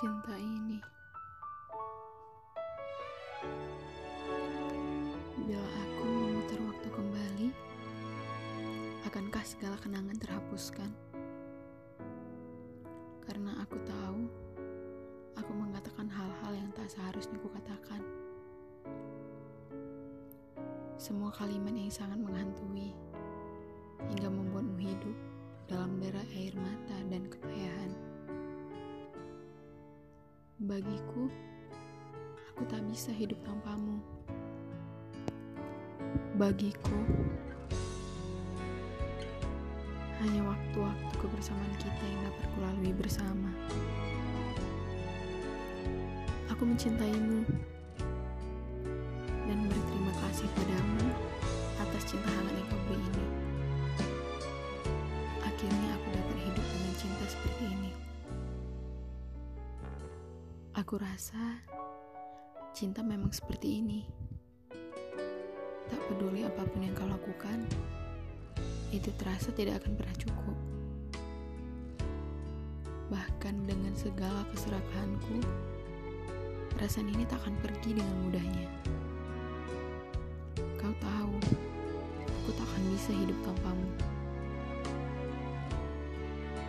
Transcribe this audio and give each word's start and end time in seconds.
cinta 0.00 0.32
ini. 0.32 0.80
Bila 5.36 5.60
aku 5.60 6.04
memutar 6.08 6.60
waktu 6.64 6.88
kembali, 6.88 7.48
akankah 9.04 9.44
segala 9.44 9.76
kenangan 9.76 10.16
terhapuskan? 10.16 10.88
Karena 13.28 13.60
aku 13.60 13.76
tahu, 13.84 14.24
aku 15.36 15.52
mengatakan 15.52 16.08
hal-hal 16.08 16.52
yang 16.56 16.72
tak 16.72 16.88
seharusnya 16.88 17.36
kukatakan. 17.36 18.00
Semua 20.96 21.28
kalimat 21.28 21.76
yang 21.76 21.92
sangat 21.92 22.16
menghantui, 22.16 22.49
Bagiku, 30.60 31.24
aku 32.52 32.68
tak 32.68 32.84
bisa 32.92 33.08
hidup 33.16 33.40
tanpamu. 33.48 33.96
Bagiku, 36.36 37.00
hanya 40.20 40.44
waktu-waktu 40.44 41.14
kebersamaan 41.16 41.74
kita 41.80 42.04
yang 42.04 42.20
dapat 42.28 42.46
kulalui 42.52 42.92
bersama. 42.92 43.48
Aku 46.52 46.68
mencintaimu 46.68 47.40
Aku 60.80 60.96
rasa 60.96 61.60
cinta 62.72 63.04
memang 63.04 63.28
seperti 63.36 63.84
ini. 63.84 64.00
Tak 65.92 66.00
peduli 66.08 66.40
apa 66.40 66.64
pun 66.64 66.80
yang 66.80 66.96
kau 66.96 67.04
lakukan, 67.04 67.68
itu 68.88 69.12
terasa 69.20 69.52
tidak 69.52 69.84
akan 69.84 69.92
pernah 70.00 70.16
cukup. 70.16 70.56
Bahkan 73.12 73.68
dengan 73.68 73.92
segala 73.92 74.40
keserakahanku, 74.56 75.44
perasaan 76.72 77.12
ini 77.12 77.28
tak 77.28 77.44
akan 77.44 77.60
pergi 77.60 78.00
dengan 78.00 78.16
mudahnya. 78.24 78.68
Kau 80.80 80.96
tahu, 80.96 81.36
aku 82.24 82.56
tak 82.56 82.64
akan 82.64 82.82
bisa 82.96 83.12
hidup 83.12 83.36
tanpamu. 83.44 83.88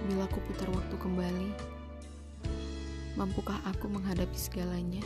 Bila 0.04 0.28
aku 0.28 0.44
putar 0.52 0.68
waktu 0.68 0.96
kembali, 1.00 1.80
mampukah 3.20 3.60
aku 3.68 3.92
menghadapi 3.92 4.38
segalanya? 4.38 5.04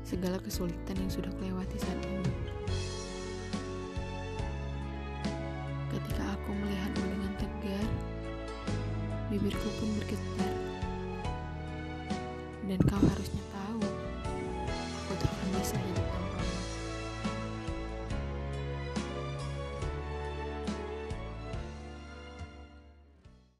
Segala 0.00 0.40
kesulitan 0.40 0.96
yang 0.96 1.12
sudah 1.12 1.32
kelewati 1.36 1.76
saat 1.76 2.00
ini. 2.00 2.32
Ketika 5.92 6.24
aku 6.32 6.50
melihatmu 6.56 7.04
dengan 7.04 7.32
tegar, 7.36 7.88
bibirku 9.28 9.68
pun 9.76 9.88
bergetar. 10.00 10.54
Dan 12.68 12.80
kau 12.84 13.00
harap 13.00 13.28